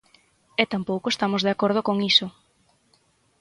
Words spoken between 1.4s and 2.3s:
de acordo con iso.